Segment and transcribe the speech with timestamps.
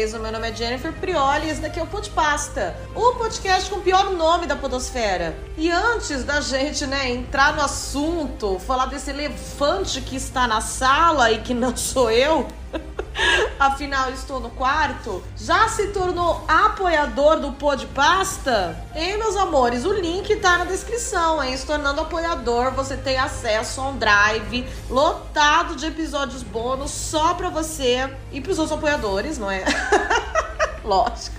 [0.00, 0.14] vocês?
[0.14, 3.68] O meu nome é Jennifer Prioli e esse daqui é o Pod Pasta, o podcast
[3.68, 5.36] com o pior nome da podosfera.
[5.58, 11.30] E antes da gente, né, entrar no assunto, falar desse elefante que está na sala
[11.30, 12.48] e que não sou eu,
[13.60, 18.74] afinal estou no quarto, já se tornou apoiador do Pod Pasta?
[18.94, 21.54] Ei, meus amores, o link tá na descrição, hein?
[21.54, 27.50] Se tornando apoiador, você tem acesso a um drive lotado de episódios bônus só pra
[27.50, 29.62] você e pros outros apoiadores, não é?
[30.82, 31.36] Lógico.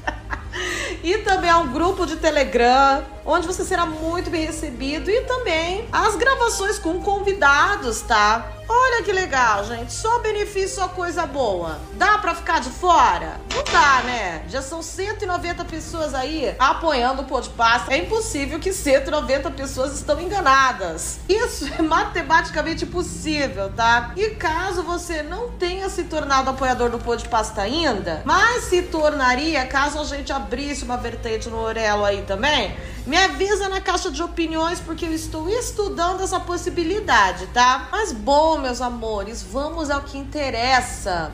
[1.04, 5.10] E também há um grupo de Telegram, onde você será muito bem recebido.
[5.10, 8.46] E também as gravações com convidados, tá?
[8.74, 9.92] Olha que legal, gente.
[9.92, 11.78] Só benefício, só coisa boa.
[11.96, 13.42] Dá pra ficar de fora?
[13.54, 14.44] Não dá, né?
[14.48, 17.94] Já são 190 pessoas aí apoiando o Podpasta.
[17.94, 21.20] É impossível que 190 pessoas estão enganadas.
[21.28, 24.14] Isso é matematicamente possível, tá?
[24.16, 30.00] E caso você não tenha se tornado apoiador do Podpasta ainda, mas se tornaria caso
[30.00, 32.74] a gente abrisse uma vertente no Orelo aí também,
[33.06, 37.88] me avisa na caixa de opiniões porque eu estou estudando essa possibilidade, tá?
[37.92, 41.32] Mas bom, meus amores, vamos ao que interessa.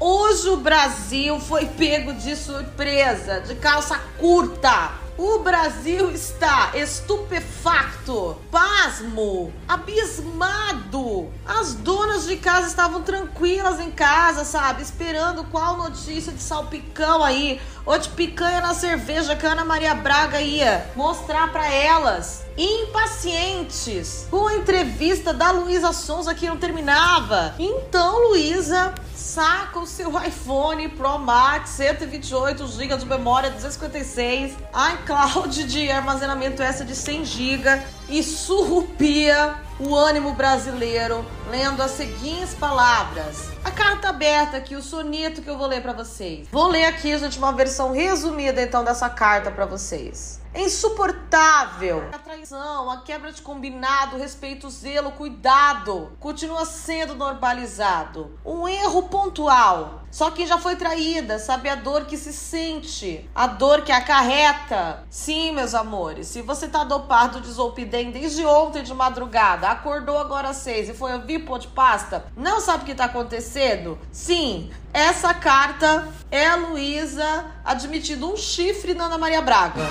[0.00, 5.03] Hoje o Brasil foi pego de surpresa, de calça curta.
[5.16, 11.30] O Brasil está estupefacto, pasmo, abismado.
[11.46, 14.82] As donas de casa estavam tranquilas em casa, sabe?
[14.82, 19.94] Esperando qual notícia de salpicão aí, ou de picanha na cerveja que a Ana Maria
[19.94, 22.42] Braga ia mostrar para elas.
[22.56, 27.54] Impacientes com a entrevista da Luísa Sonza que não terminava.
[27.56, 28.92] Então, Luísa
[29.24, 34.52] saca o seu iPhone Pro Max 128 GB de memória 256,
[34.92, 42.52] iCloud de armazenamento essa de 100 GB e surrupia o ânimo brasileiro lendo as seguintes
[42.54, 43.48] palavras.
[43.64, 46.46] A carta aberta aqui, o soneto que eu vou ler para vocês.
[46.52, 50.43] Vou ler aqui, gente, uma versão resumida então dessa carta para vocês.
[50.54, 52.08] É insuportável.
[52.12, 58.38] A traição, a quebra de combinado, respeito, zelo, cuidado continua sendo normalizado.
[58.44, 60.03] Um erro pontual.
[60.14, 65.02] Só quem já foi traída sabe a dor que se sente, a dor que acarreta.
[65.10, 70.50] Sim, meus amores, se você tá dopado de Zolpidem desde ontem de madrugada, acordou agora
[70.50, 73.98] às seis e foi ouvir pô de pasta, não sabe o que tá acontecendo?
[74.12, 79.82] Sim, essa carta é Luísa admitindo um chifre na Ana Maria Braga.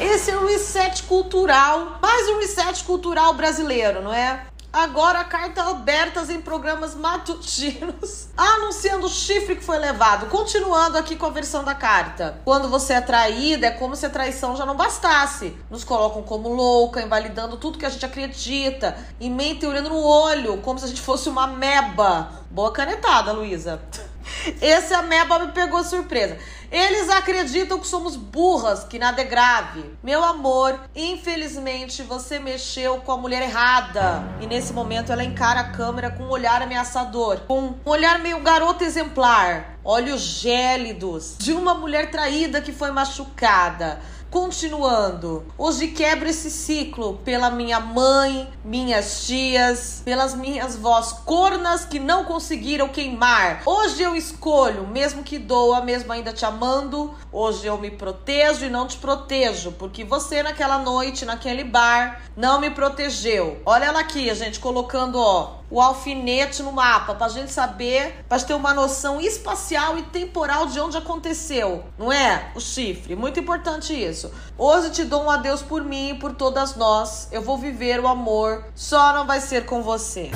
[0.00, 4.48] Esse é o reset cultural, mais um reset cultural brasileiro, não é?
[4.70, 10.26] Agora cartas abertas em programas matutinos, anunciando o chifre que foi levado.
[10.26, 12.38] Continuando aqui com a versão da carta.
[12.44, 15.56] Quando você é traída, é como se a traição já não bastasse.
[15.70, 20.58] Nos colocam como louca, invalidando tudo que a gente acredita, e mentem olhando no olho,
[20.58, 22.30] como se a gente fosse uma meba.
[22.50, 23.80] Boa canetada, Luísa.
[24.60, 26.36] Esse ameba me pegou surpresa.
[26.70, 29.84] Eles acreditam que somos burras, que nada é grave.
[30.02, 34.22] Meu amor, infelizmente você mexeu com a mulher errada.
[34.40, 38.40] E nesse momento ela encara a câmera com um olhar ameaçador, com um olhar meio
[38.40, 44.00] garoto exemplar, olhos gélidos de uma mulher traída que foi machucada.
[44.30, 51.98] Continuando, hoje quebro esse ciclo pela minha mãe, minhas tias, pelas minhas vós cornas que
[51.98, 53.62] não conseguiram queimar.
[53.64, 57.14] Hoje eu escolho, mesmo que doa, mesmo ainda te amando.
[57.32, 62.60] Hoje eu me protejo e não te protejo, porque você naquela noite, naquele bar, não
[62.60, 63.62] me protegeu.
[63.64, 68.54] Olha ela aqui, gente colocando, ó, o alfinete no mapa, pra gente saber, pra ter
[68.54, 72.50] uma noção espacial e temporal de onde aconteceu, não é?
[72.54, 74.32] O chifre, muito importante isso.
[74.56, 77.28] Hoje te dou um adeus por mim e por todas nós.
[77.30, 80.30] Eu vou viver o amor, só não vai ser com você.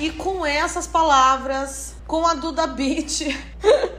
[0.00, 3.36] E com essas palavras, com a Duda Beat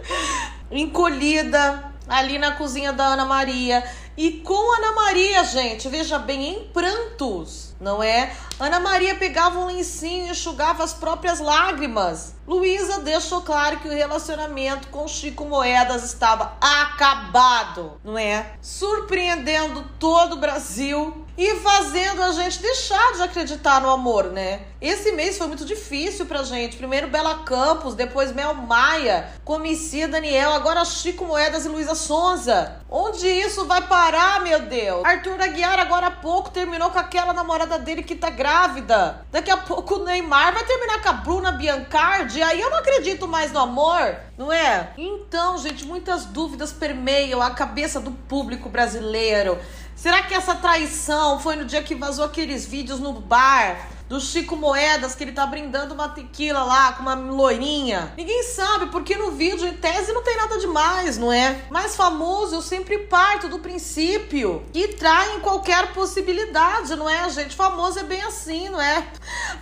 [0.71, 3.83] encolhida ali na cozinha da Ana Maria
[4.19, 8.35] e com Ana Maria, gente, veja bem, em prantos, não é?
[8.59, 12.35] Ana Maria pegava um lencinho e enxugava as próprias lágrimas.
[12.45, 18.55] Luísa deixou claro que o relacionamento com Chico Moedas estava acabado, não é?
[18.61, 24.59] Surpreendendo todo o Brasil e fazendo a gente deixar de acreditar no amor, né?
[24.81, 26.75] Esse mês foi muito difícil pra gente.
[26.75, 32.81] Primeiro Bela Campos, depois Mel Maia, Comicia Daniel, agora Chico Moedas e Luísa Sonza.
[32.89, 35.05] Onde isso vai parar, meu Deus?
[35.05, 39.25] Arthur Aguiar agora há pouco terminou com aquela namorada dele que tá grávida.
[39.31, 42.41] Daqui a pouco o Neymar vai terminar com a Bruna Biancardi.
[42.41, 44.89] Aí eu não acredito mais no amor, não é?
[44.97, 49.57] Então, gente, muitas dúvidas permeiam a cabeça do público brasileiro.
[50.01, 53.98] Será que essa traição foi no dia que vazou aqueles vídeos no bar?
[54.09, 58.11] Do Chico Moedas, que ele tá brindando uma tequila lá com uma loirinha.
[58.17, 61.61] Ninguém sabe, porque no vídeo, em tese, não tem nada demais, não é?
[61.69, 67.55] Mais famoso, eu sempre parto do princípio que traem qualquer possibilidade, não é, gente?
[67.55, 69.07] Famoso é bem assim, não é?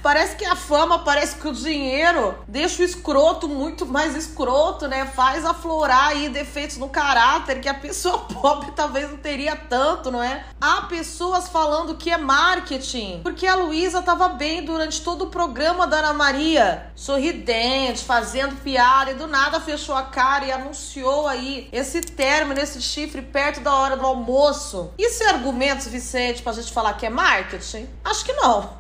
[0.02, 5.06] Parece que a fama, parece que o dinheiro deixa o escroto muito mais escroto, né?
[5.06, 10.24] Faz aflorar aí defeitos no caráter que a pessoa pobre talvez não teria tanto, não
[10.24, 10.46] é?
[10.62, 15.88] Há pessoas falando que é marketing, porque a Luísa tava bem durante todo o programa
[15.88, 21.68] da Ana Maria, sorridente, fazendo piada e do nada fechou a cara e anunciou aí
[21.72, 24.94] esse término, esse chifre perto da hora do almoço.
[24.98, 27.90] Isso é argumento suficiente pra gente falar que é marketing?
[28.04, 28.77] Acho que não.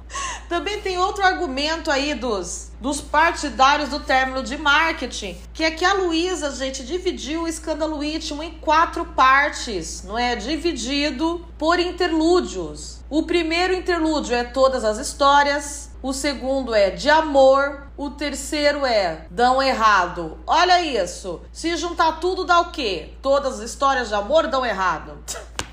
[0.47, 5.83] Também tem outro argumento aí dos, dos partidários do término de marketing, que é que
[5.83, 10.35] a Luísa, gente, dividiu o escândalo íntimo em quatro partes, não é?
[10.35, 12.99] Dividido por interlúdios.
[13.09, 19.25] O primeiro interlúdio é todas as histórias, o segundo é de amor, o terceiro é
[19.31, 20.37] dão errado.
[20.45, 21.41] Olha isso.
[21.51, 23.13] Se juntar tudo dá o quê?
[23.21, 25.17] Todas as histórias de amor dão errado.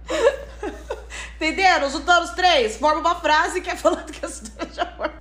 [1.36, 1.90] Entenderam?
[1.90, 5.12] Juntando os três, forma uma frase que é falando que as histórias de amor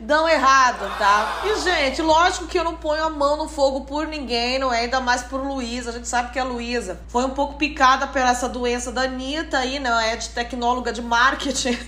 [0.00, 1.42] dão errado, tá?
[1.44, 4.80] E, gente, lógico que eu não ponho a mão no fogo por ninguém, não é?
[4.80, 5.90] Ainda mais por Luísa.
[5.90, 9.58] A gente sabe que a Luísa foi um pouco picada pela essa doença da Anitta
[9.58, 10.16] aí, não é?
[10.16, 11.78] De tecnóloga de marketing.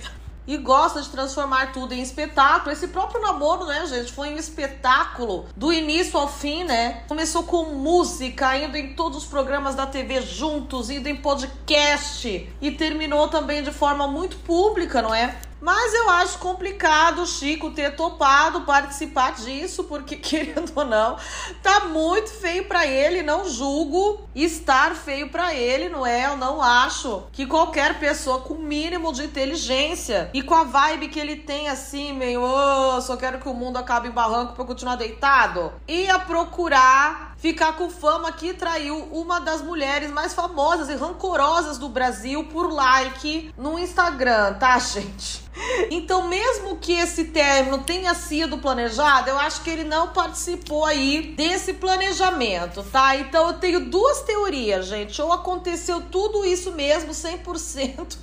[0.49, 2.71] E gosta de transformar tudo em espetáculo.
[2.71, 7.03] Esse próprio namoro, né, gente, foi um espetáculo do início ao fim, né?
[7.07, 12.71] Começou com música, indo em todos os programas da TV juntos, indo em podcast e
[12.71, 15.37] terminou também de forma muito pública, não é?
[15.61, 21.17] Mas eu acho complicado o Chico ter topado participar disso, porque, querendo ou não,
[21.61, 23.21] tá muito feio para ele.
[23.21, 26.27] Não julgo estar feio para ele, não é?
[26.27, 31.19] Eu não acho que qualquer pessoa com mínimo de inteligência e com a vibe que
[31.19, 34.95] ele tem, assim, meio, oh, só quero que o mundo acabe em barranco eu continuar
[34.95, 41.77] deitado, ia procurar ficar com fama que traiu uma das mulheres mais famosas e rancorosas
[41.77, 45.49] do Brasil por like no Instagram, tá, gente?
[45.91, 51.33] Então, mesmo que esse término tenha sido planejado, eu acho que ele não participou aí
[51.35, 53.15] desse planejamento, tá?
[53.15, 55.21] Então, eu tenho duas teorias, gente.
[55.21, 58.17] Ou aconteceu tudo isso mesmo, 100%,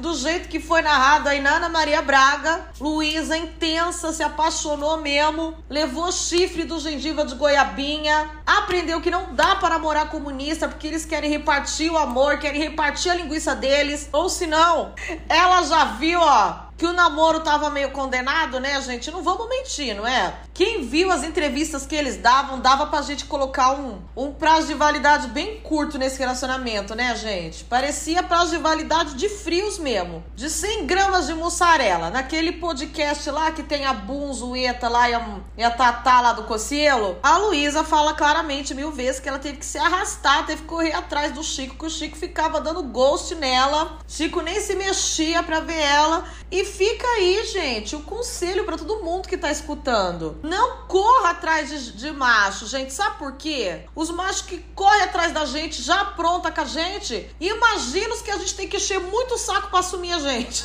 [0.00, 2.66] do jeito que foi narrado aí na Ana Maria Braga.
[2.80, 9.56] Luísa, intensa, se apaixonou mesmo, levou chifre do gengiva de goiabinha, aprendeu que não dá
[9.56, 14.08] para namorar comunista porque eles querem repartir o amor, querem repartir a linguiça deles.
[14.12, 14.94] Ou se não,
[15.28, 19.10] ela já viu, ó, que o namoro tava meio condenado, né, gente?
[19.10, 20.34] Não vamos mentir, não é?
[20.54, 24.74] Quem viu as entrevistas que eles davam, dava pra gente colocar um, um prazo de
[24.74, 27.64] validade bem curto nesse relacionamento, né, gente?
[27.64, 30.22] Parecia prazo de validade de frios mesmo.
[30.36, 32.10] De 100 gramas de mussarela.
[32.10, 36.42] Naquele podcast lá que tem a Bunzueta lá e a, e a Tatá lá do
[36.42, 40.68] Cocielo, a Luísa fala claramente mil vezes que ela teve que se arrastar, teve que
[40.68, 43.98] correr atrás do Chico, que o Chico ficava dando ghost nela.
[44.06, 46.24] Chico nem se mexia pra ver ela.
[46.50, 50.41] E fica aí, gente, o conselho para todo mundo que tá escutando.
[50.42, 52.92] Não corra atrás de, de macho, gente.
[52.92, 53.84] Sabe por quê?
[53.94, 58.30] Os machos que correm atrás da gente, já pronta com a gente, imagina os que
[58.30, 60.64] a gente tem que encher muito o saco pra assumir a gente.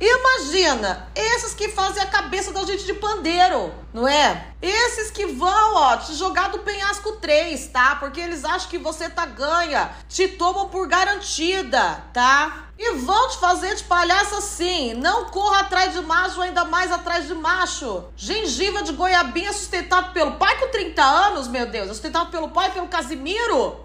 [0.00, 4.48] Imagina, esses que fazem a cabeça da gente de pandeiro, não é?
[4.60, 7.96] Esses que vão, ó, te jogar do penhasco 3, tá?
[7.96, 12.68] Porque eles acham que você tá ganha, te tomam por garantida, tá?
[12.78, 14.94] E vão te fazer de palhaça sim.
[14.94, 18.04] Não corra atrás de macho, ainda mais atrás de macho.
[18.16, 21.88] Gengiva de goiabinha sustentado pelo pai com 30 anos, meu Deus.
[21.88, 23.80] Sustentado pelo pai, pelo Casimiro.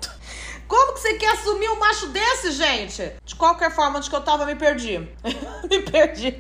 [0.70, 3.12] Como que você quer assumir um macho desse, gente?
[3.26, 5.00] De qualquer forma, onde que eu tava, me perdi.
[5.68, 6.40] me perdi.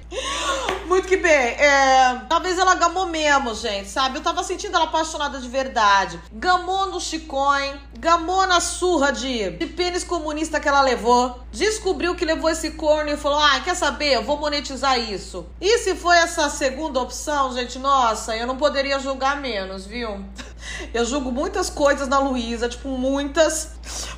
[0.86, 1.32] Muito que bem.
[1.32, 4.20] É, talvez ela gamou mesmo, gente, sabe?
[4.20, 6.22] Eu tava sentindo ela apaixonada de verdade.
[6.32, 11.40] Gamou no chicoin, gamou na surra de, de pênis comunista que ela levou.
[11.52, 14.14] Descobriu que levou esse corno e falou: ah, quer saber?
[14.14, 15.48] Eu vou monetizar isso.
[15.60, 20.24] E se foi essa segunda opção, gente, nossa, eu não poderia julgar menos, viu?
[20.94, 23.72] Eu julgo muitas coisas na Luísa, tipo, muitas.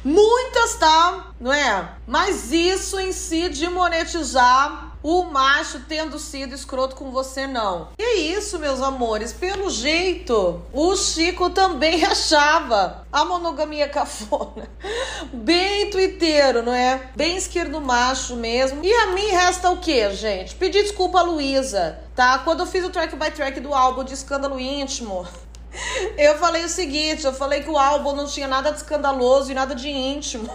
[0.03, 1.31] Muitas, tá?
[1.39, 1.95] Não é?
[2.07, 7.89] Mas isso em si de monetizar o macho tendo sido escroto com você, não.
[7.99, 9.33] E é isso, meus amores.
[9.33, 14.69] Pelo jeito, o Chico também achava a monogamia cafona.
[15.33, 17.09] Bem twitteiro, não é?
[17.15, 18.83] Bem esquerdo macho mesmo.
[18.83, 20.55] E a mim resta o quê, gente?
[20.55, 22.39] Pedir desculpa a Luísa, tá?
[22.39, 25.27] Quando eu fiz o track by track do álbum de escândalo íntimo,
[26.17, 29.53] eu falei o seguinte, eu falei que o álbum não tinha nada de escandaloso e
[29.53, 30.49] nada de íntimo.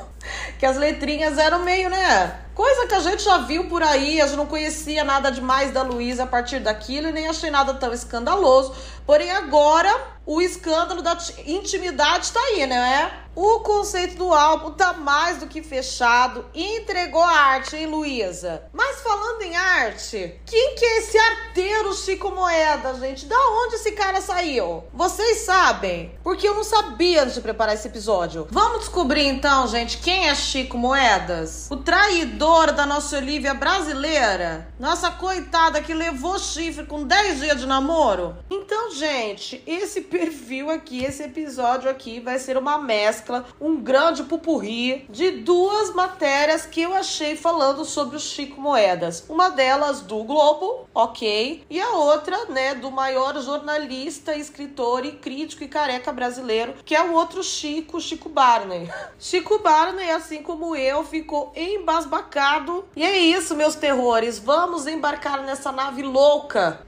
[0.58, 2.40] Que as letrinhas eram meio, né?
[2.54, 5.82] Coisa que a gente já viu por aí, a gente não conhecia nada demais da
[5.82, 8.74] Luísa a partir daquilo e nem achei nada tão escandaloso.
[9.04, 11.16] Porém, agora o escândalo da
[11.46, 13.12] intimidade tá aí, né?
[13.36, 18.62] O conceito do álbum tá mais do que fechado entregou a arte, hein, Luísa?
[18.72, 23.26] Mas falando em arte, quem que é esse arteiro Chico Moeda, gente?
[23.26, 24.84] Da onde esse cara saiu?
[24.92, 26.18] Vocês sabem?
[26.24, 28.48] Porque eu não sabia antes de preparar esse episódio.
[28.50, 31.68] Vamos descobrir então, gente, quem é Chico Moedas?
[31.70, 34.68] O traidor da nossa Olivia brasileira?
[34.78, 38.36] Nossa coitada que levou chifre com 10 dias de namoro?
[38.50, 45.06] Então, gente, esse perfil aqui, esse episódio aqui vai ser uma mescla, um grande pupurri
[45.10, 49.24] de duas matérias que eu achei falando sobre o Chico Moedas.
[49.28, 55.62] Uma delas do Globo, ok, e a outra, né, do maior jornalista, escritor e crítico
[55.62, 58.90] e careca brasileiro, que é o outro Chico, Chico Barney.
[59.18, 62.84] Chico Barney, assim como eu, ficou embasbacado.
[62.94, 64.38] E é isso, meus terrores.
[64.38, 66.80] Vamos embarcar nessa nave louca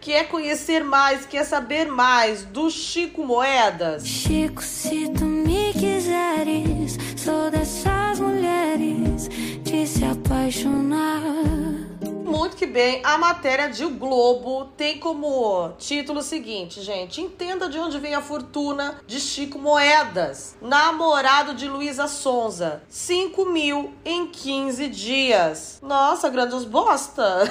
[0.00, 4.06] que é conhecer mais, que é saber mais do Chico Moedas.
[4.06, 9.28] Chico, se tu me quiseres, sou dessas mulheres
[9.62, 11.81] de se apaixonar.
[12.24, 17.68] Muito que bem, a matéria de O Globo tem como título o seguinte, gente: Entenda
[17.68, 22.82] de onde vem a fortuna de Chico Moedas, namorado de Luísa Sonza.
[22.88, 25.78] 5 mil em 15 dias.
[25.82, 27.42] Nossa, grandes bosta!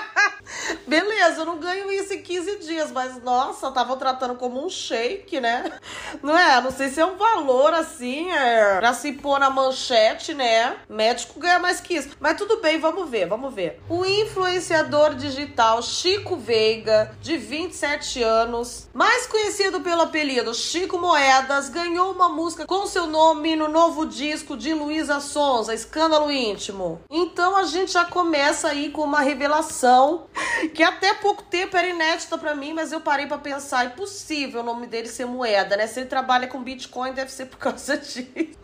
[0.86, 5.40] Beleza, eu não ganho isso em 15 dias, mas nossa, tava tratando como um shake,
[5.40, 5.72] né?
[6.22, 6.60] Não é?
[6.60, 10.76] Não sei se é um valor assim, é, pra se pôr na manchete, né?
[10.88, 12.10] Médico ganha mais que isso.
[12.18, 13.80] Mas tudo bem, vamos ver, vamos ver.
[13.88, 22.12] O influenciador digital Chico Veiga, de 27 anos, mais conhecido pelo apelido Chico Moedas, ganhou
[22.12, 27.00] uma música com seu nome no novo disco de Luísa Sonza, Escândalo Íntimo.
[27.10, 30.26] Então a gente já começa aí com uma revelação
[30.74, 34.64] que até pouco tempo era inédita para mim, mas eu parei para pensar, impossível o
[34.64, 35.86] nome dele ser moeda, né?
[35.86, 38.58] Se ele trabalha com Bitcoin, deve ser por causa disso,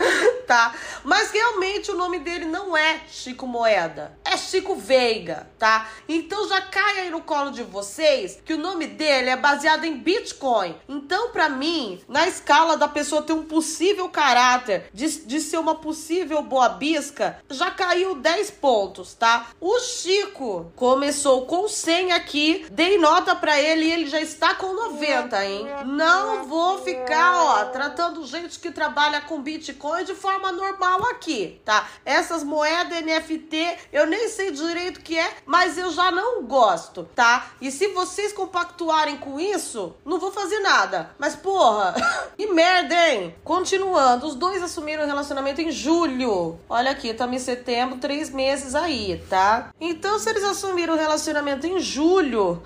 [0.46, 0.74] tá?
[1.04, 5.88] Mas realmente o nome dele não é Chico Moeda, é Chico Veiga, tá?
[6.08, 9.96] Então já cai aí no colo de vocês que o nome dele é baseado em
[9.96, 10.76] Bitcoin.
[10.88, 15.74] Então, para mim, na escala da pessoa ter um possível caráter, de, de ser uma
[15.74, 19.48] possível boa bisca, já caiu 10 pontos, tá?
[19.60, 24.72] O Chico começou com 100 aqui, dei nota para ele e ele já está com
[24.72, 25.66] 90, hein?
[25.86, 31.88] Não vou ficar, ó, tratando gente que trabalha com Bitcoin de forma normal aqui, tá?
[32.04, 37.08] Essas moedas NFT, eu nem sei direito o que é, mas eu já não gosto,
[37.14, 37.52] tá?
[37.60, 41.10] E se vocês compactuarem com isso, não vou fazer nada.
[41.18, 41.94] Mas, porra,
[42.36, 43.34] que merda, hein?
[43.44, 46.58] Continuando, os dois assumiram o relacionamento em julho.
[46.68, 49.70] Olha aqui, estamos em setembro, três meses aí, tá?
[49.80, 52.62] Então, se eles assumiram o relacionamento em julho,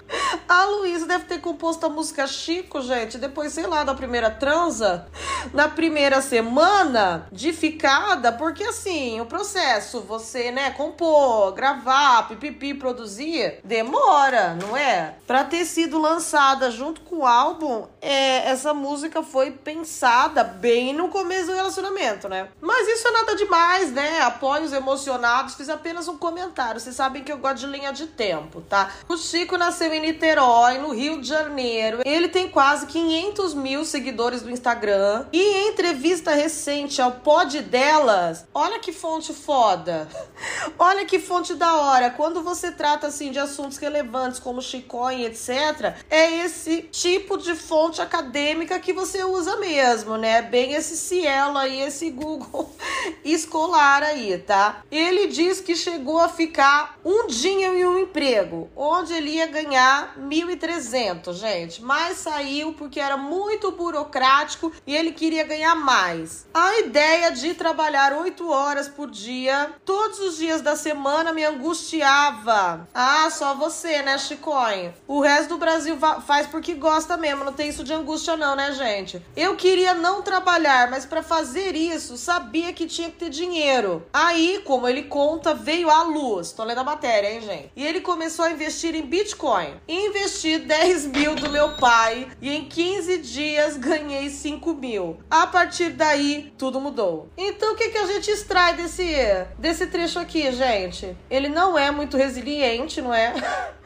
[0.49, 5.07] a Luísa deve ter composto a música Chico, gente, depois, sei lá, da primeira transa,
[5.53, 13.61] na primeira semana de ficada, porque assim, o processo, você, né, compor, gravar, pipipi, produzir,
[13.65, 15.15] demora, não é?
[15.27, 21.09] Pra ter sido lançada junto com o álbum, é, essa música foi pensada bem no
[21.09, 22.49] começo do relacionamento, né?
[22.61, 24.21] Mas isso é nada demais, né?
[24.23, 26.81] Apoios emocionados, fiz apenas um comentário.
[26.81, 28.93] Vocês sabem que eu gosto de linha de tempo, tá?
[29.09, 32.01] O Chico nasceu em Niterói, no Rio de Janeiro.
[32.07, 35.27] Ele tem quase 500 mil seguidores no Instagram.
[35.33, 40.09] E em entrevista recente ao Pod Delas, olha que fonte foda.
[40.79, 42.11] olha que fonte da hora.
[42.11, 48.01] Quando você trata assim de assuntos relevantes como Chicoin, etc., é esse tipo de fonte
[48.01, 50.43] acadêmica que você usa mesmo, né?
[50.43, 52.71] Bem esse Cielo aí, esse Google
[53.25, 54.85] escolar aí, tá?
[54.93, 60.17] Ele diz que chegou a ficar um dia em um emprego, onde ele ia ganhar
[60.19, 66.47] 1.300, gente, mas saiu porque era muito burocrático e ele queria ganhar mais.
[66.53, 72.89] A ideia de trabalhar 8 horas por dia, todos os dias da semana, me angustiava.
[72.95, 74.93] Ah, só você, né, Chicoin?
[75.07, 78.73] O resto do Brasil faz porque gosta mesmo, não tem isso de angústia não, né,
[78.73, 79.23] gente?
[79.37, 84.07] Eu queria não trabalhar, mas para fazer isso, sabia que tinha que ter dinheiro.
[84.13, 86.53] Aí, como ele conta, veio a luz.
[86.53, 87.73] Tô lendo a matéria, hein, gente?
[87.77, 89.75] E ele começou a investir em Bitcoin.
[89.89, 95.19] Investi 10 mil do meu pai e em 15 dias ganhei 5 mil.
[95.31, 97.29] A partir daí, tudo mudou.
[97.37, 99.15] Então, o que, que a gente extrai desse,
[99.59, 101.17] desse trecho aqui, gente?
[101.31, 103.35] Ele não é muito resiliente, não é?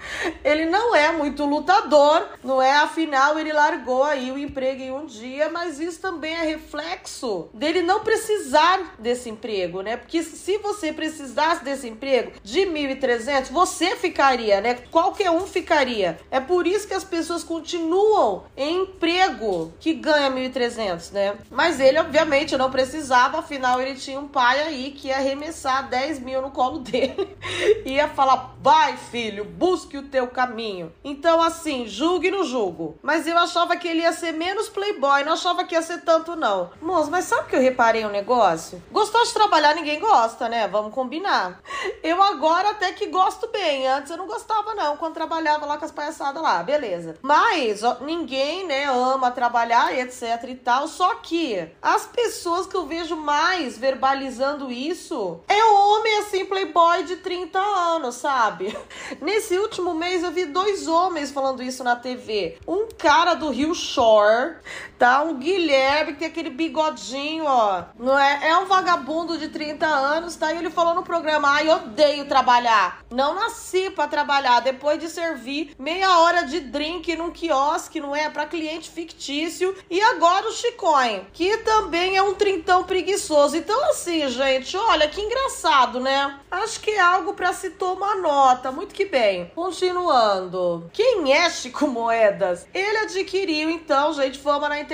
[0.45, 2.73] Ele não é muito lutador, não é?
[2.73, 7.83] Afinal, ele largou aí o emprego em um dia, mas isso também é reflexo dele
[7.83, 9.97] não precisar desse emprego, né?
[9.97, 14.75] Porque se você precisasse desse emprego de 1.300, você ficaria, né?
[14.91, 16.19] Qualquer um ficaria.
[16.31, 21.37] É por isso que as pessoas continuam em emprego que ganha 1.300, né?
[21.51, 26.21] Mas ele, obviamente, não precisava, afinal, ele tinha um pai aí que ia arremessar 10
[26.21, 27.37] mil no colo dele.
[27.85, 30.93] ia falar: vai, filho, busque o teu caminho.
[31.03, 32.99] Então, assim, julgue no julgo.
[33.03, 36.37] Mas eu achava que ele ia ser menos playboy, não achava que ia ser tanto,
[36.37, 36.71] não.
[36.81, 38.83] Moço, mas sabe que eu reparei um negócio?
[38.91, 40.67] Gostou de trabalhar, ninguém gosta, né?
[40.69, 41.61] Vamos combinar.
[42.03, 43.87] Eu agora até que gosto bem.
[43.87, 44.44] Antes eu não gostava,
[44.75, 47.17] não, quando trabalhava lá com as palhaçadas lá, beleza.
[47.23, 50.87] Mas ó, ninguém, né, ama trabalhar, etc e tal.
[50.89, 57.17] Só que as pessoas que eu vejo mais verbalizando isso é homem assim, playboy de
[57.17, 58.77] 30 anos, sabe?
[59.21, 62.59] Nesse último mês eu vi dois homens falando isso na TV.
[62.67, 64.57] Um cara do Rio Shore,
[64.99, 65.23] tá?
[65.23, 67.85] Um Guilherme que tem aquele bigodinho, ó.
[67.99, 68.49] Não é?
[68.49, 70.53] É um vagabundo de 30 anos, tá?
[70.53, 73.03] E ele falou no programa: ai, odeio trabalhar.
[73.11, 74.61] Não nasci para trabalhar.
[74.61, 78.31] Depois de servir meia hora de drink num quiosque, não é?
[78.31, 79.77] Para cliente fictício.
[79.91, 83.57] E agora o Chicoin, que também é um trintão preguiçoso.
[83.57, 86.39] Então, assim, gente, olha que engraçado, né?
[86.51, 88.73] Acho que é algo para se tomar nota.
[88.73, 89.51] Muito que bem.
[89.55, 90.91] Continuando.
[90.93, 92.67] Quem é Chico Moedas?
[92.73, 94.94] Ele adquiriu, então, gente, fama na internet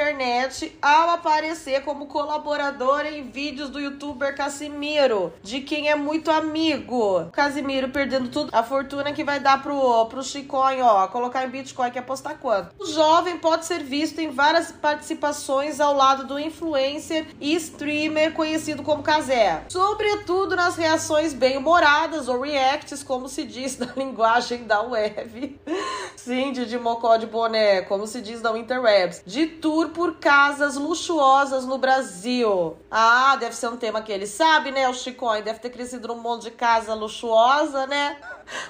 [0.81, 7.27] ao aparecer como colaborador em vídeos do youtuber Casimiro, de quem é muito amigo.
[7.33, 11.91] Casimiro perdendo tudo, a fortuna que vai dar pro, pro Chicoin, ó, colocar em Bitcoin,
[11.91, 12.75] que apostar quanto.
[12.79, 18.83] O jovem pode ser visto em várias participações ao lado do influencer e streamer conhecido
[18.83, 25.61] como Kazé, sobretudo nas reações bem-humoradas ou reacts, como se diz na linguagem da web.
[26.17, 29.23] Sim, de, mocó de boné, como se diz na interwebs.
[29.27, 29.47] De
[29.81, 32.77] tour por casas luxuosas no Brasil.
[32.91, 34.89] Ah, deve ser um tema que ele sabe, né?
[34.89, 38.17] O Chicoin deve ter crescido num monte de casa luxuosa, né?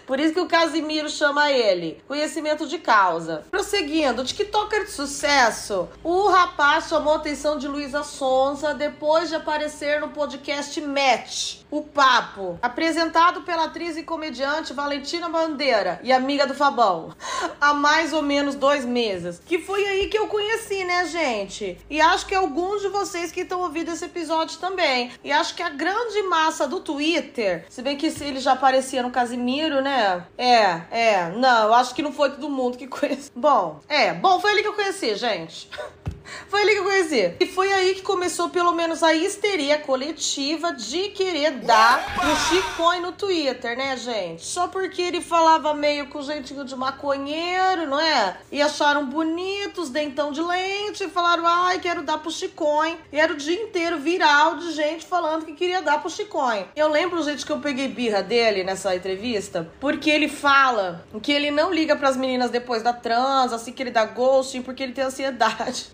[0.07, 2.03] Por isso que o Casimiro chama ele.
[2.07, 3.45] Conhecimento de causa.
[3.51, 5.89] Prosseguindo, TikToker de sucesso.
[6.03, 11.61] O rapaz chamou a atenção de Luísa Sonza depois de aparecer no podcast Match.
[11.71, 17.15] O Papo, apresentado pela atriz e comediante Valentina Bandeira e amiga do Fabão,
[17.61, 19.41] há mais ou menos dois meses.
[19.47, 21.79] Que foi aí que eu conheci, né, gente?
[21.89, 25.13] E acho que alguns de vocês que estão ouvindo esse episódio também.
[25.23, 29.11] E acho que a grande massa do Twitter, se bem que ele já aparecia no
[29.11, 30.25] Casimiro, né?
[30.39, 31.29] É, é.
[31.37, 33.31] Não, eu acho que não foi todo mundo que conhece.
[33.35, 34.15] Bom, é.
[34.15, 35.69] Bom, foi ali que eu conheci, gente.
[36.49, 37.35] Foi ali que eu conheci.
[37.41, 43.03] E foi aí que começou pelo menos a histeria coletiva de querer dar o Chicões
[43.03, 44.45] no Twitter, né, gente?
[44.45, 48.39] Só porque ele falava meio com jeitinho de maconheiro, não é?
[48.51, 52.97] E acharam bonitos, dentão de lente, e falaram, ai, quero dar pro Chicões.
[53.13, 56.67] E era o dia inteiro viral de gente falando que queria dar pro Chicões.
[56.77, 61.51] Eu lembro, gente, que eu peguei birra dele nessa entrevista, porque ele fala que ele
[61.51, 65.05] não liga pras meninas depois da trans, assim que ele dá ghosting, porque ele tem
[65.05, 65.87] ansiedade.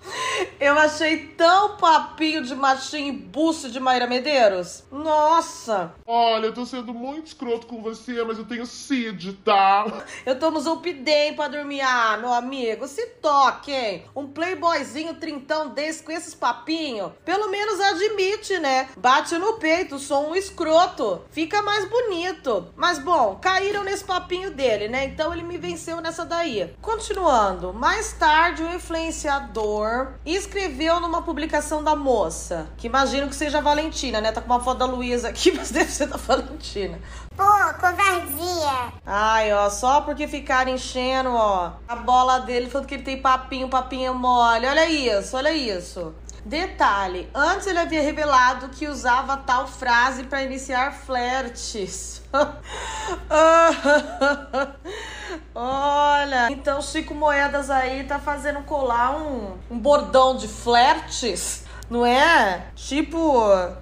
[0.59, 4.85] Eu achei tão papinho de machinho e buço de Mayra Medeiros.
[4.91, 5.93] Nossa!
[6.07, 9.87] Olha, eu tô sendo muito escroto com você, mas eu tenho CID, tá?
[10.25, 11.83] Eu tô no Zolpidem pra dormir.
[11.83, 14.05] Ah, meu amigo, se toque, hein?
[14.15, 18.89] Um playboyzinho trintão desse com esses papinhos, pelo menos admite, né?
[18.97, 21.23] Bate no peito, sou um escroto.
[21.31, 22.73] Fica mais bonito.
[22.77, 25.05] Mas bom, caíram nesse papinho dele, né?
[25.05, 26.75] Então ele me venceu nessa daí.
[26.81, 33.61] Continuando, mais tarde o influenciador escreveu numa publicação da moça, que imagino que seja a
[33.61, 34.33] Valentina, né?
[34.33, 36.99] Tá com uma foto da Luísa aqui, mas deve ser da Valentina.
[37.37, 38.93] Pô, covardia.
[39.05, 43.69] Ai, ó, só porque ficaram enchendo, ó, a bola dele, falando que ele tem papinho,
[43.69, 44.67] papinho mole.
[44.67, 46.15] Olha isso, olha isso.
[46.47, 52.23] Detalhe, antes ele havia revelado que usava tal frase para iniciar flertes.
[55.53, 61.66] Olha, então Chico Moedas aí tá fazendo colar um, um bordão de flertes.
[61.89, 62.67] Não é?
[62.75, 63.19] Tipo,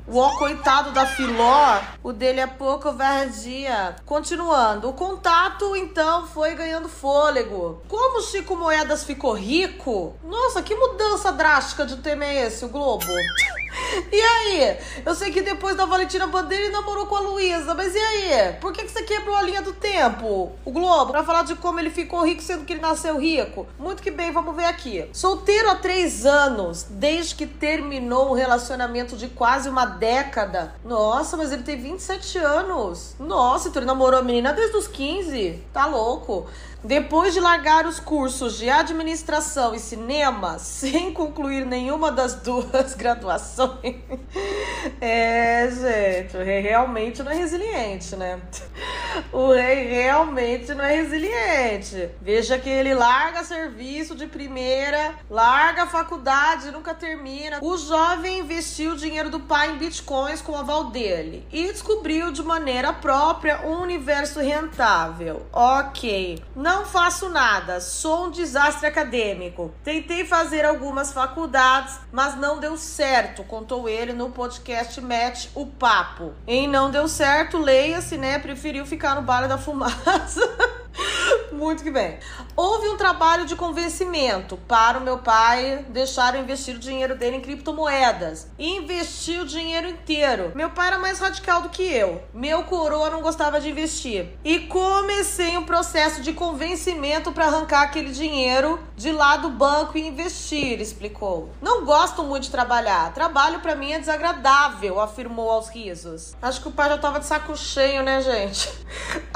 [0.06, 3.96] o coitado da Filó, o dele é pouco vardia.
[4.04, 7.82] Continuando, o contato então foi ganhando fôlego.
[7.88, 10.14] Como Chico Moedas ficou rico?
[10.22, 13.04] Nossa, que mudança drástica de tema é esse, o Globo?
[14.10, 14.78] E aí?
[15.04, 18.52] Eu sei que depois da Valentina Bandeira ele namorou com a Luísa, mas e aí?
[18.60, 20.52] Por que, que você quebrou a linha do tempo?
[20.64, 23.66] O Globo, pra falar de como ele ficou rico sendo que ele nasceu rico?
[23.78, 25.08] Muito que bem, vamos ver aqui.
[25.12, 30.74] Solteiro há três anos, desde que terminou um relacionamento de quase uma década.
[30.84, 33.14] Nossa, mas ele tem 27 anos.
[33.18, 35.62] Nossa, então ele namorou a menina desde os 15.
[35.72, 36.46] Tá louco.
[36.84, 43.96] Depois de largar os cursos de administração e cinema sem concluir nenhuma das duas graduações.
[45.00, 48.38] É, gente, o rei realmente não é resiliente, né?
[49.32, 52.10] O rei realmente não é resiliente.
[52.20, 57.60] Veja que ele larga serviço de primeira, larga a faculdade, nunca termina.
[57.62, 62.32] O jovem investiu o dinheiro do pai em bitcoins com o aval dele e descobriu
[62.32, 65.46] de maneira própria um universo rentável.
[65.52, 69.72] Ok, não faço nada, sou um desastre acadêmico.
[69.82, 76.32] Tentei fazer algumas faculdades, mas não deu certo, contou ele no podcast Match o Papo.
[76.46, 78.38] Em não deu certo, leia-se, né?
[78.38, 80.40] Preferiu ficar no bar da fumaça.
[81.52, 82.18] Muito que bem.
[82.56, 87.36] Houve um trabalho de convencimento para o meu pai deixar eu investir o dinheiro dele
[87.36, 88.48] em criptomoedas.
[88.58, 90.52] E investiu o dinheiro inteiro.
[90.54, 92.22] Meu pai era mais radical do que eu.
[92.32, 94.28] Meu coroa não gostava de investir.
[94.44, 100.06] E comecei um processo de convencimento para arrancar aquele dinheiro de lá do banco e
[100.06, 101.50] investir, explicou.
[101.62, 103.12] Não gosto muito de trabalhar.
[103.14, 106.34] Trabalho para mim é desagradável, afirmou aos risos.
[106.42, 108.72] Acho que o pai já tava de saco cheio, né, gente?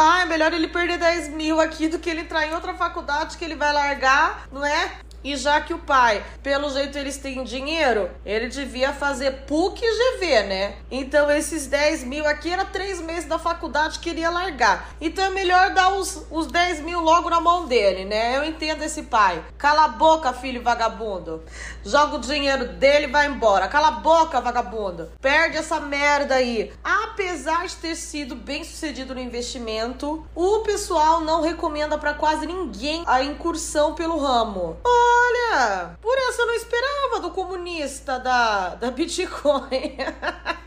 [0.01, 3.45] Ah, é melhor ele perder 10 mil aqui do que ele em outra faculdade que
[3.45, 4.99] ele vai largar, não é?
[5.23, 10.19] E já que o pai, pelo jeito eles têm dinheiro, ele devia fazer PUC e
[10.19, 10.77] GV, né?
[10.91, 14.91] Então esses 10 mil aqui era três meses da faculdade que ele ia largar.
[15.01, 18.37] Então é melhor dar os, os 10 mil logo na mão dele, né?
[18.37, 19.43] Eu entendo esse pai.
[19.57, 21.43] Cala a boca, filho vagabundo.
[21.85, 23.69] Joga o dinheiro dele e vai embora.
[23.69, 25.11] Cala a boca, vagabundo.
[25.21, 26.73] Perde essa merda aí.
[26.85, 33.03] Apesar de ter sido bem sucedido no investimento, o pessoal não recomenda para quase ninguém
[33.07, 34.77] a incursão pelo ramo.
[35.09, 39.97] Olha, por essa eu não esperava do comunista da, da Bitcoin.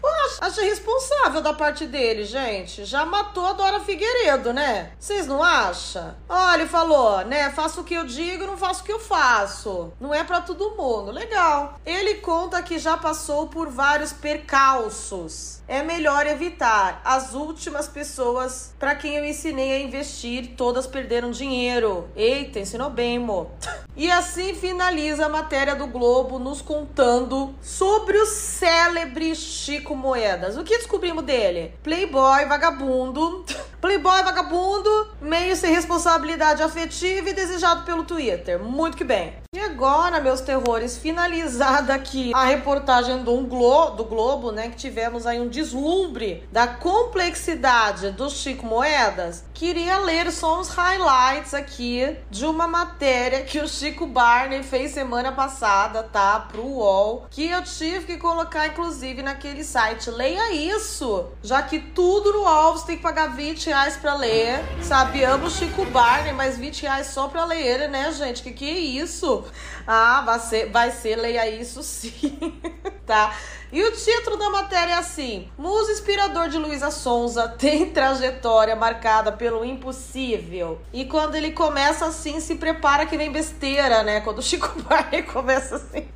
[0.00, 2.86] Poxa, achei responsável da parte dele, gente.
[2.86, 4.92] Já matou a Dora Figueiredo, né?
[4.98, 6.16] Vocês não acham?
[6.26, 7.50] Olha, ele falou, né?
[7.50, 9.92] Faço o que eu digo, não faço o que eu faço.
[10.00, 11.10] Não é para todo mundo.
[11.10, 11.78] Legal.
[11.84, 15.59] Ele conta que já passou por vários percalços.
[15.70, 17.00] É melhor evitar.
[17.04, 22.08] As últimas pessoas para quem eu ensinei a investir, todas perderam dinheiro.
[22.16, 23.52] Eita, ensinou bem, mo.
[23.96, 30.56] E assim finaliza a matéria do Globo nos contando sobre o célebre Chico Moedas.
[30.56, 31.72] O que descobrimos dele?
[31.84, 33.44] Playboy, vagabundo.
[33.80, 38.58] Playboy, vagabundo, meio sem responsabilidade afetiva e desejado pelo Twitter.
[38.58, 39.39] Muito que bem.
[39.52, 44.68] E agora, meus terrores, finalizada aqui a reportagem do, Glo do Globo, né?
[44.68, 49.42] Que tivemos aí um deslumbre da complexidade do Chico Moedas.
[49.52, 55.32] Queria ler só uns highlights aqui de uma matéria que o Chico Barney fez semana
[55.32, 56.38] passada, tá?
[56.38, 57.26] Pro UOL.
[57.28, 60.12] Que eu tive que colocar, inclusive, naquele site.
[60.12, 61.26] Leia isso!
[61.42, 64.60] Já que tudo no UOL você tem que pagar 20 reais pra ler.
[64.80, 65.24] Sabe?
[65.24, 68.44] Amo o Chico Barney, mas 20 reais só pra ler né, gente?
[68.44, 69.39] Que que é isso?
[69.86, 72.60] Ah, vai ser, vai ser leia isso sim,
[73.06, 73.34] tá?
[73.72, 79.30] E o título da matéria é assim: Muso inspirador de Luísa Sonza tem trajetória marcada
[79.30, 80.80] pelo impossível.
[80.92, 84.20] E quando ele começa assim, se prepara que nem besteira, né?
[84.22, 86.08] Quando o Chico Barney começa assim,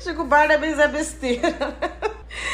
[0.00, 1.99] Chico Barney é besteira, né?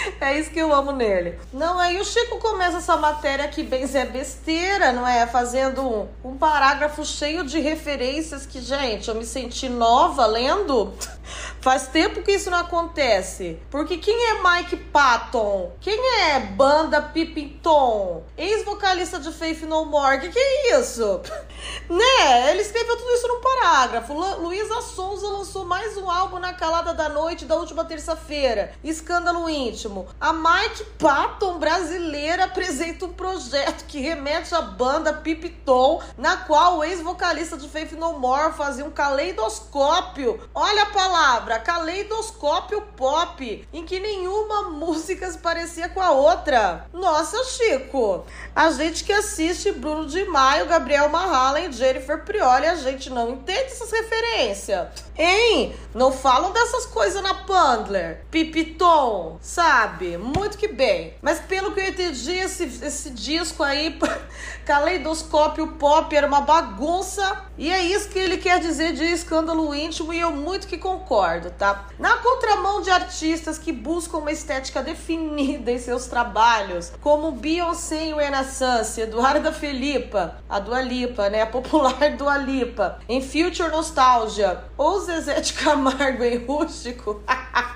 [0.21, 1.39] É isso que eu amo nele.
[1.53, 5.27] Não, aí o Chico começa essa matéria que bem é besteira, não é?
[5.27, 10.93] Fazendo um, um parágrafo cheio de referências que, gente, eu me senti nova lendo.
[11.61, 13.59] Faz tempo que isso não acontece.
[13.71, 15.73] Porque quem é Mike Patton?
[15.81, 18.23] Quem é banda Pippington?
[18.37, 20.21] Ex-vocalista de Faith No More?
[20.21, 21.21] Que que é isso?
[21.91, 22.51] né?
[22.51, 24.13] Ele escreveu tudo isso num parágrafo.
[24.13, 28.73] Lu Luísa Sonza lançou mais um álbum na calada da noite da última terça-feira.
[28.85, 29.96] Escândalo íntimo.
[30.21, 36.85] A Mike Patton brasileira apresenta um projeto que remete à banda Pippington, na qual o
[36.85, 40.41] ex-vocalista de Faith No More fazia um caleidoscópio.
[40.55, 46.87] Olha a palavra, caleidoscópio pop, em que nenhuma música se parecia com a outra.
[46.93, 53.09] Nossa, Chico, a gente que assiste Bruno de Maio, Gabriel Mahallen, Jennifer Prioli, a gente
[53.11, 54.89] não entende essas referências.
[55.17, 55.75] Hein?
[55.95, 58.27] Não falam dessas coisas na Pandler.
[58.31, 59.86] Pipiton, sabe?
[60.19, 61.15] Muito que bem.
[61.23, 63.99] Mas pelo que eu entendi, esse, esse disco aí,
[64.65, 67.45] Caleidoscópio Pop, era uma bagunça.
[67.59, 71.51] E é isso que ele quer dizer de escândalo íntimo e eu muito que concordo,
[71.51, 71.87] tá?
[71.99, 78.15] Na contramão de artistas que buscam uma estética definida em seus trabalhos, como Beyoncé em
[78.15, 81.43] Renaissance, Eduarda Felipa, a Dua Lipa, né?
[81.43, 87.23] A popular Dua Lipa, em Future Nostalgia, ou Zezé de Camargo em Rústico.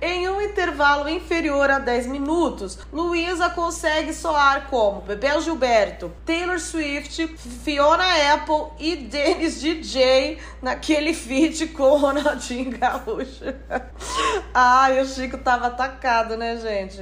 [0.00, 7.28] Em um intervalo inferior a 10 minutos, Luísa consegue soar como Bebel Gilberto, Taylor Swift,
[7.36, 13.54] Fiona Apple e Dennis DJ naquele feat com Ronaldinho Gaúcho.
[14.52, 16.98] Ai, o Chico tava atacado, né, gente?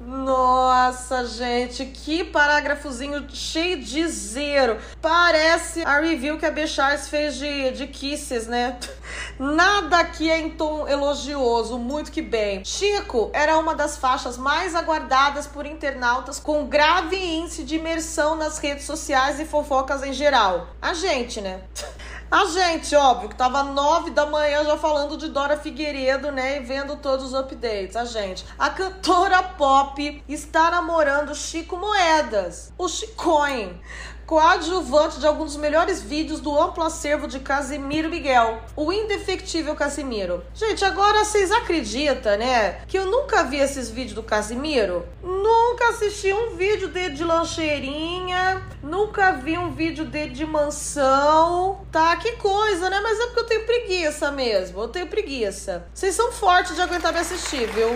[0.00, 4.78] Nossa, gente, que parágrafozinho cheio de zero.
[5.02, 6.68] Parece a review que a B.
[6.68, 8.78] Charles fez de, de Kisses, né?
[9.38, 12.64] Nada aqui é em tom elogioso, muito que bem.
[12.64, 18.58] Chico era uma das faixas mais aguardadas por internautas com grave índice de imersão nas
[18.58, 20.68] redes sociais e fofocas em geral.
[20.80, 21.60] A gente, né?
[22.30, 26.58] A gente, óbvio, que tava nove da manhã já falando de Dora Figueiredo, né?
[26.58, 27.96] E vendo todos os updates.
[27.96, 28.44] A gente.
[28.58, 33.80] A cantora pop está namorando Chico Moedas, o Chicoin
[34.28, 40.44] coadjuvante de alguns dos melhores vídeos do amplo acervo de Casimiro Miguel, o indefectível Casimiro.
[40.52, 45.08] Gente, agora vocês acreditam, né, que eu nunca vi esses vídeos do Casimiro?
[45.22, 51.86] Nunca assisti um vídeo dele de lancheirinha, nunca vi um vídeo dele de mansão.
[51.90, 53.00] Tá, que coisa, né?
[53.02, 55.86] Mas é porque eu tenho preguiça mesmo, eu tenho preguiça.
[55.94, 57.88] Vocês são fortes de aguentar me assistir, viu?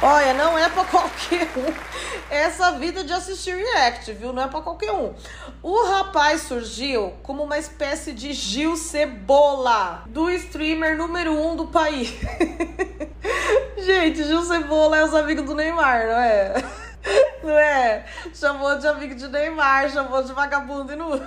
[0.00, 1.74] Olha, não é pra qualquer um
[2.30, 4.32] essa vida de assistir react, viu?
[4.32, 5.14] Não é pra qualquer um.
[5.62, 12.14] O rapaz surgiu como uma espécie de Gil Cebola, do streamer número um do país.
[13.78, 16.54] Gente, Gil Cebola é os amigos do Neymar, não é?
[17.42, 18.04] Não é?
[18.34, 21.24] Chamou de amigo de Neymar, chamou de vagabundo inútil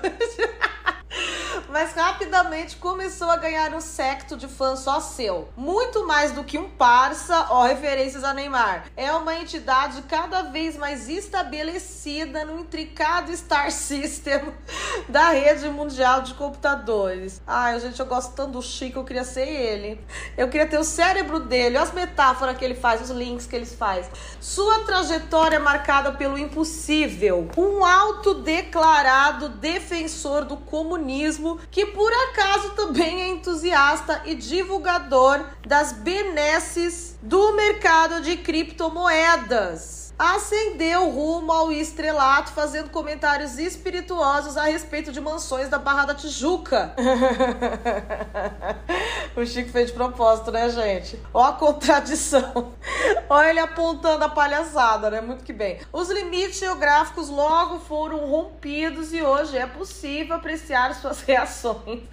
[1.70, 5.50] mas rapidamente começou a ganhar um secto de fãs só seu.
[5.56, 8.86] Muito mais do que um parça, ó, referências a Neymar.
[8.96, 14.54] É uma entidade cada vez mais estabelecida no intricado Star System
[15.08, 17.42] da rede mundial de computadores.
[17.46, 20.00] Ai, gente, eu gosto tanto do Chico, eu queria ser ele.
[20.38, 23.66] Eu queria ter o cérebro dele, as metáforas que ele faz, os links que ele
[23.66, 24.10] faz.
[24.40, 27.50] Sua trajetória é marcada pelo impossível.
[27.58, 31.01] Um autodeclarado defensor do comunismo
[31.70, 41.10] que por acaso também é entusiasta e divulgador das benesses do mercado de criptomoedas ascendeu
[41.10, 46.94] rumo ao estrelato, fazendo comentários espirituosos a respeito de mansões da Barra da Tijuca.
[49.36, 51.20] o Chico fez de propósito, né, gente?
[51.34, 52.72] Ó a contradição.
[53.28, 55.22] Ó ele apontando a palhaçada, né?
[55.22, 55.80] Muito que bem.
[55.92, 62.04] Os limites geográficos logo foram rompidos e hoje é possível apreciar suas reações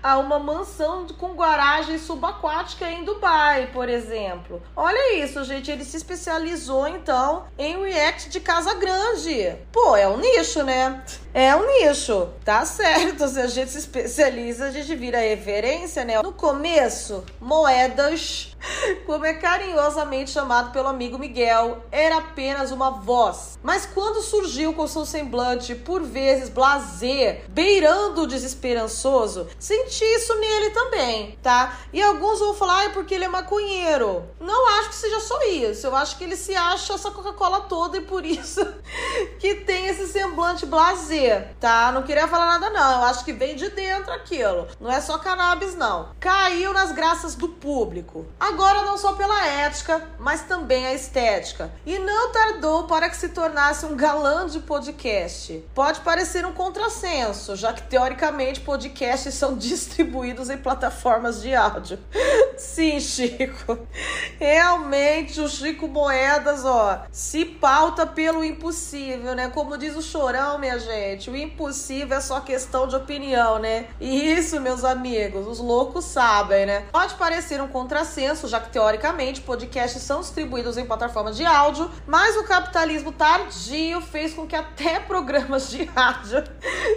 [0.00, 4.62] a uma mansão com garagem subaquática em Dubai, por exemplo.
[4.76, 5.72] Olha isso, gente.
[5.72, 9.56] Ele se especializou, então, em react de casa grande.
[9.72, 11.02] Pô, é um nicho, né?
[11.34, 13.28] É um nicho, tá certo.
[13.28, 16.20] Se a gente se especializa, a gente vira referência, né?
[16.22, 18.56] No começo, moedas,
[19.04, 23.58] como é carinhosamente chamado pelo amigo Miguel, era apenas uma voz.
[23.62, 30.70] Mas quando surgiu com seu semblante, por vezes blazer, beirando o desesperançoso, senti isso nele
[30.70, 31.78] também, tá?
[31.92, 34.24] E alguns vão falar, é porque ele é maconheiro.
[34.40, 35.86] Não acho que seja só isso.
[35.86, 38.66] Eu acho que ele se acha essa Coca-Cola toda e por isso
[39.38, 41.17] que tem esse semblante blazer
[41.60, 41.90] tá?
[41.92, 43.00] Não queria falar nada, não.
[43.00, 44.68] Eu acho que vem de dentro aquilo.
[44.80, 46.10] Não é só cannabis, não.
[46.20, 48.26] Caiu nas graças do público.
[48.38, 51.70] Agora, não só pela ética, mas também a estética.
[51.84, 55.64] E não tardou para que se tornasse um galã de podcast.
[55.74, 61.98] Pode parecer um contrassenso, já que teoricamente podcasts são distribuídos em plataformas de áudio.
[62.56, 63.78] Sim, Chico.
[64.38, 69.48] Realmente o Chico Moedas, ó, se pauta pelo impossível, né?
[69.48, 71.30] Como diz o Chorão, minha gente gente.
[71.30, 73.86] O impossível é só questão de opinião, né?
[74.00, 76.84] E isso, meus amigos, os loucos sabem, né?
[76.92, 82.36] Pode parecer um contrassenso, já que teoricamente podcasts são distribuídos em plataformas de áudio, mas
[82.36, 86.44] o capitalismo tardio fez com que até programas de rádio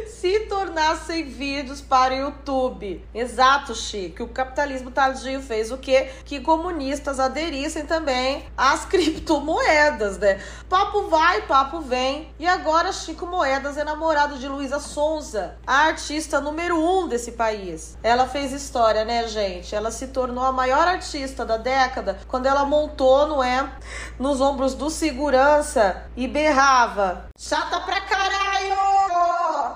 [0.08, 3.04] se tornassem vídeos para o YouTube.
[3.13, 4.24] Exato, Chico.
[4.24, 6.10] O capitalismo tardio fez o quê?
[6.26, 10.41] Que comunistas aderissem também às criptomoedas, né?
[10.69, 12.30] Papo vai, papo vem.
[12.39, 14.01] E agora Chico Moedas é namorado
[14.40, 17.96] de Luísa Sonza, a artista número um desse país.
[18.02, 19.76] Ela fez história, né, gente?
[19.76, 23.72] Ela se tornou a maior artista da década quando ela montou, não é?
[24.18, 29.21] Nos ombros do segurança e berrava: Chata pra caralho!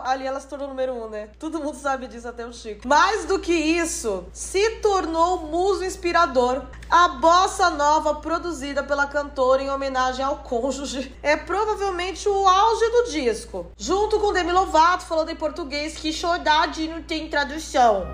[0.05, 1.29] Ali ela se tornou número um, né?
[1.39, 2.87] Todo mundo sabe disso, até o Chico.
[2.87, 6.61] Mais do que isso, se tornou muso inspirador.
[6.87, 13.09] A bossa nova produzida pela cantora em homenagem ao cônjuge é provavelmente o auge do
[13.09, 13.65] disco.
[13.75, 18.05] Junto com Demi Lovato, falando em português que saudade não tem tradução.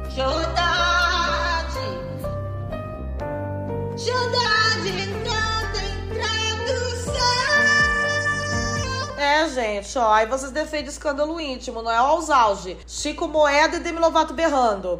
[9.49, 9.97] Gente?
[9.97, 12.77] Ó, aí vocês defendem escândalo íntimo, não é aos auge.
[12.87, 14.99] Chico Moeda e Demi Lovato berrando.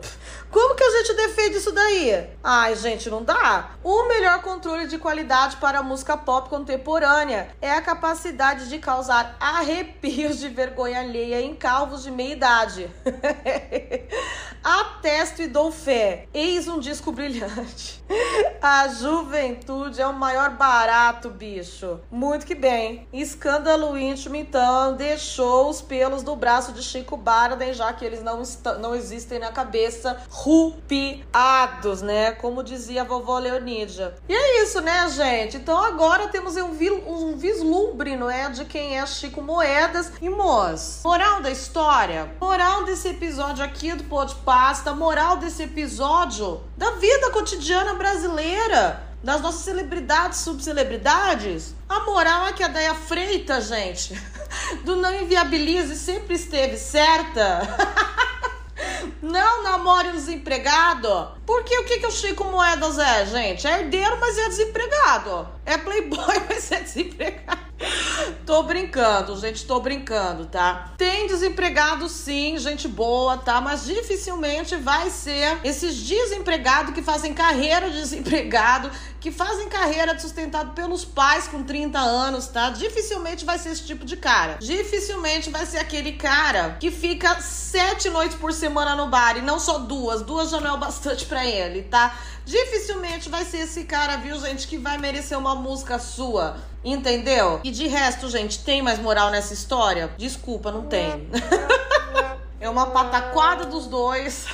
[0.49, 2.27] Como que a gente defende isso daí?
[2.43, 3.71] Ai, gente, não dá.
[3.84, 9.38] O melhor controle de qualidade para a música pop contemporânea é a capacidade de causar
[9.39, 12.89] arrepios de vergonha alheia em calvos de meia idade.
[14.63, 16.27] Atesto e dou fé.
[16.34, 18.04] Eis um disco brilhante.
[18.62, 21.99] A juventude é o maior barato, bicho.
[22.12, 23.08] Muito que bem.
[23.12, 28.41] Escândalo íntimo, então, deixou os pelos do braço de Chico Barden, já que eles não,
[28.80, 32.32] não existem na cabeça, rupiados, né?
[32.32, 34.15] Como dizia a vovó Leonídia.
[34.28, 35.58] E é isso, né, gente?
[35.58, 36.72] Então agora temos um,
[37.08, 38.50] um vislumbre, não é?
[38.50, 41.02] De quem é Chico Moedas e Moz.
[41.04, 42.32] Moral da história?
[42.39, 49.11] Moral desse episódio aqui do Pô de Pasta, moral desse episódio da vida cotidiana brasileira
[49.23, 51.75] das nossas celebridades, subcelebridades.
[51.88, 54.19] A moral é que a Deia Freitas, gente,
[54.84, 57.62] do Não Inviabilize sempre esteve certa.
[59.21, 61.31] Não namore um desempregado.
[61.45, 63.67] Porque o que, que o Chico Moedas é, gente?
[63.67, 65.47] É herdeiro, mas é desempregado.
[65.65, 67.70] É playboy, mas é desempregado.
[68.46, 70.94] Tô brincando, gente, tô brincando, tá?
[70.98, 73.62] Tem desempregado sim, gente boa, tá?
[73.62, 80.74] Mas dificilmente vai ser esses desempregados que fazem carreira de desempregado, que fazem carreira sustentado
[80.74, 82.72] pelos pais com 30 anos, tá?
[82.72, 84.58] Dificilmente vai ser esse tipo de cara.
[84.60, 89.60] Dificilmente vai ser aquele cara que fica sete noites por semana no bar e não
[89.60, 90.22] só duas.
[90.24, 92.17] Duas já não é o bastante para ele, tá?
[92.46, 96.58] Dificilmente vai ser esse cara, viu, gente, que vai merecer uma música sua.
[96.84, 97.60] Entendeu?
[97.63, 100.12] E de resto, gente, tem mais moral nessa história?
[100.17, 101.30] Desculpa, não tem.
[102.60, 104.48] é uma pataquada dos dois.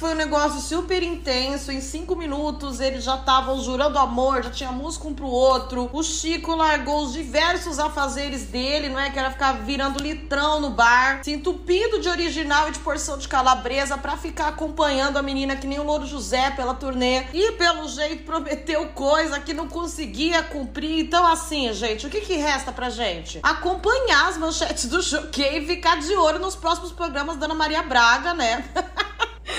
[0.00, 1.70] Foi um negócio super intenso.
[1.70, 5.90] Em cinco minutos eles já estavam jurando amor, já tinha música um pro outro.
[5.92, 9.10] O Chico largou os diversos afazeres dele, não é?
[9.10, 13.28] Que era ficar virando litrão no bar, se entupido de original e de porção de
[13.28, 17.26] calabresa para ficar acompanhando a menina que nem o Louro José pela turnê.
[17.34, 20.98] E pelo jeito prometeu coisa que não conseguia cumprir.
[20.98, 23.40] Então, assim, gente, o que, que resta pra gente?
[23.42, 27.82] Acompanhar as manchetes do Choquei e ficar de olho nos próximos programas da Ana Maria
[27.82, 28.64] Braga, né?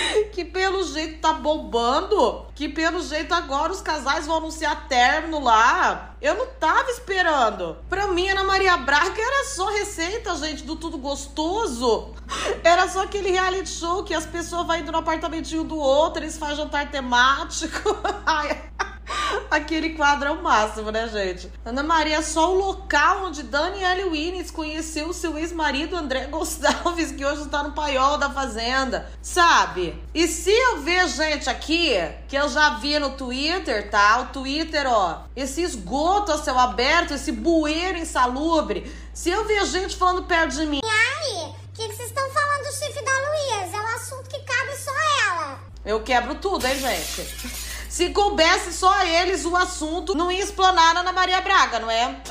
[0.31, 6.15] que pelo jeito tá bombando, que pelo jeito agora os casais vão anunciar término lá.
[6.21, 7.77] Eu não tava esperando.
[7.89, 12.13] Pra mim, Ana Maria Braga era só receita, gente, do tudo gostoso.
[12.63, 16.37] Era só aquele reality show que as pessoas vão indo no apartamentinho do outro, eles
[16.37, 17.97] fazem jantar temático.
[18.25, 18.69] Ai,
[19.49, 21.51] Aquele quadro é o máximo, né, gente?
[21.65, 27.11] Ana Maria é só o local onde Danielle Winnes conheceu o seu ex-marido André Gonçalves,
[27.11, 30.01] que hoje está no paiol da fazenda, sabe?
[30.13, 31.91] E se eu ver gente aqui,
[32.27, 34.21] que eu já vi no Twitter, tá?
[34.21, 38.91] O Twitter, ó, esse esgoto a céu aberto, esse bueiro insalubre.
[39.13, 40.79] Se eu ver gente falando perto de mim.
[40.83, 43.77] E aí, o que vocês estão falando do chifre da Luísa?
[43.77, 44.91] É um assunto que cabe só
[45.27, 45.59] ela.
[45.83, 47.70] Eu quebro tudo, hein, gente?
[47.91, 52.23] Se coubesse só a eles o assunto, não ia explanar Ana Maria Braga, não é?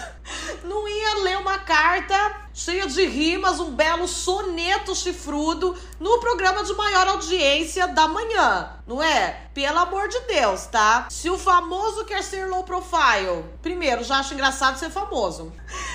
[0.65, 6.75] Não ia ler uma carta cheia de rimas, um belo soneto chifrudo no programa de
[6.75, 9.49] maior audiência da manhã, não é?
[9.55, 11.07] Pelo amor de Deus, tá?
[11.11, 15.53] Se o famoso quer ser low profile, primeiro, já acho engraçado ser famoso.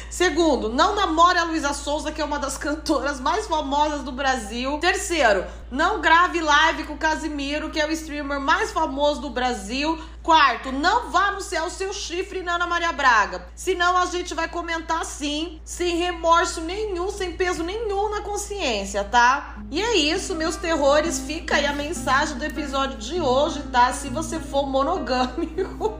[0.10, 4.78] Segundo, não namore a Luísa Souza, que é uma das cantoras mais famosas do Brasil.
[4.80, 10.02] Terceiro, não grave live com o Casimiro, que é o streamer mais famoso do Brasil.
[10.26, 13.48] Quarto, não vá anunciar o seu chifre na Ana Maria Braga.
[13.54, 19.58] Senão a gente vai comentar sim, sem remorso nenhum, sem peso nenhum na consciência, tá?
[19.70, 21.20] E é isso, meus terrores.
[21.20, 23.94] Fica aí a mensagem do episódio de hoje, tá?
[23.94, 25.94] Se você for monogâmico.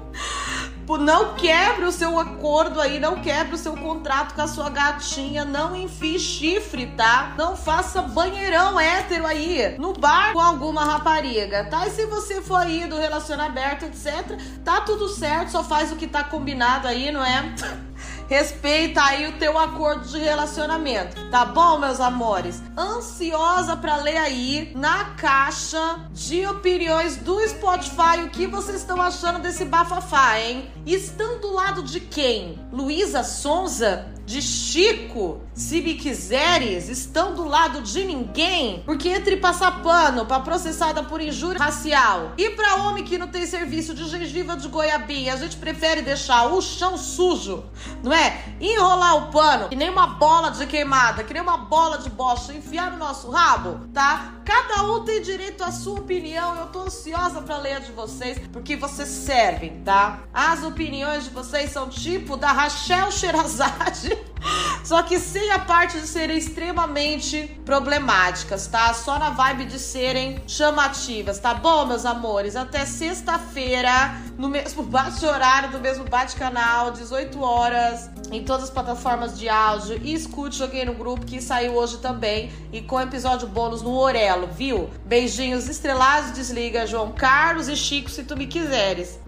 [0.88, 5.44] Não quebre o seu acordo aí, não quebre o seu contrato com a sua gatinha,
[5.44, 7.34] não enfie chifre, tá?
[7.38, 11.88] Não faça banheirão hétero aí no bar com alguma rapariga, tá?
[11.88, 15.96] E se você for aí do relacionamento aberto, etc, tá tudo certo, só faz o
[15.96, 17.56] que tá combinado aí, não é?
[18.28, 22.62] Respeita aí o teu acordo de relacionamento, tá bom, meus amores?
[22.76, 29.40] Ansiosa para ler aí na caixa de opiniões do Spotify o que vocês estão achando
[29.40, 30.72] desse bafafá, hein?
[30.88, 32.60] Estão do lado de quem?
[32.72, 34.16] Luísa Sonza?
[34.26, 40.40] de Chico, se me quiseres, estão do lado de ninguém, porque entre passar pano pra
[40.40, 45.34] processada por injúria racial e pra homem que não tem serviço de gengiva de goiabinha,
[45.34, 47.64] a gente prefere deixar o chão sujo,
[48.04, 48.15] não é?
[48.60, 52.54] Enrolar o pano, que nem uma bola de queimada, que nem uma bola de bosta,
[52.54, 54.34] enfiar no nosso rabo, tá?
[54.46, 58.40] Cada um tem direito à sua opinião, eu tô ansiosa pra ler a de vocês,
[58.54, 60.20] porque vocês servem, tá?
[60.34, 64.18] As opiniões de vocês são tipo da Rachel Sherazade
[64.84, 68.94] Só que sem a parte de serem extremamente problemáticas, tá?
[68.94, 72.56] Só na vibe de serem chamativas, tá bom, meus amores?
[72.56, 79.50] Até sexta-feira, no mesmo bate-horário, do mesmo bate-canal, 18 horas, em todas as plataformas de
[79.50, 80.00] áudio.
[80.04, 84.48] E escute Joguei no Grupo, que saiu hoje também, e com episódio bônus no Orelo,
[84.48, 84.90] viu?
[85.06, 89.20] Beijinhos estrelados, desliga João Carlos e Chico, se tu me quiseres.